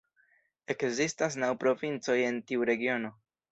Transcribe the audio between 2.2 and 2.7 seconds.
en tiu